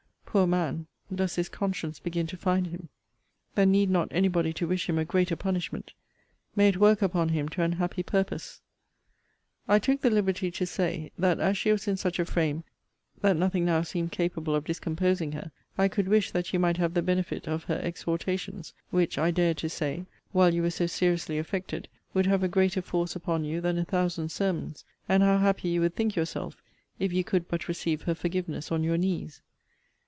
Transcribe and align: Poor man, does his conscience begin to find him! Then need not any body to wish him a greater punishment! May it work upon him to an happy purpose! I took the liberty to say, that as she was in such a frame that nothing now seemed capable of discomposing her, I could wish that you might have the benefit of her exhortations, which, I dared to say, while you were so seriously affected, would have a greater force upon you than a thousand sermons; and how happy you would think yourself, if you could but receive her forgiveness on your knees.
Poor 0.33 0.47
man, 0.47 0.87
does 1.13 1.35
his 1.35 1.49
conscience 1.49 1.99
begin 1.99 2.25
to 2.25 2.37
find 2.37 2.67
him! 2.67 2.87
Then 3.55 3.69
need 3.69 3.89
not 3.89 4.07
any 4.11 4.29
body 4.29 4.53
to 4.53 4.65
wish 4.65 4.87
him 4.87 4.97
a 4.97 5.03
greater 5.03 5.35
punishment! 5.35 5.91
May 6.55 6.69
it 6.69 6.77
work 6.77 7.01
upon 7.01 7.27
him 7.27 7.49
to 7.49 7.63
an 7.63 7.73
happy 7.73 8.01
purpose! 8.01 8.61
I 9.67 9.77
took 9.77 9.99
the 9.99 10.09
liberty 10.09 10.49
to 10.49 10.65
say, 10.65 11.11
that 11.17 11.41
as 11.41 11.57
she 11.57 11.69
was 11.73 11.85
in 11.85 11.97
such 11.97 12.17
a 12.17 12.23
frame 12.23 12.63
that 13.19 13.35
nothing 13.35 13.65
now 13.65 13.81
seemed 13.81 14.13
capable 14.13 14.55
of 14.55 14.63
discomposing 14.63 15.33
her, 15.33 15.51
I 15.77 15.89
could 15.89 16.07
wish 16.07 16.31
that 16.31 16.53
you 16.53 16.59
might 16.59 16.77
have 16.77 16.93
the 16.93 17.01
benefit 17.01 17.45
of 17.45 17.65
her 17.65 17.81
exhortations, 17.83 18.73
which, 18.89 19.17
I 19.17 19.31
dared 19.31 19.57
to 19.57 19.67
say, 19.69 20.05
while 20.31 20.53
you 20.53 20.61
were 20.61 20.71
so 20.71 20.87
seriously 20.87 21.39
affected, 21.39 21.89
would 22.13 22.27
have 22.27 22.41
a 22.41 22.47
greater 22.47 22.81
force 22.81 23.17
upon 23.17 23.43
you 23.43 23.59
than 23.59 23.77
a 23.77 23.83
thousand 23.83 24.29
sermons; 24.31 24.85
and 25.09 25.23
how 25.23 25.39
happy 25.39 25.67
you 25.67 25.81
would 25.81 25.97
think 25.97 26.15
yourself, 26.15 26.63
if 26.99 27.11
you 27.11 27.25
could 27.25 27.49
but 27.49 27.67
receive 27.67 28.03
her 28.03 28.15
forgiveness 28.15 28.71
on 28.71 28.81
your 28.81 28.97
knees. 28.97 29.41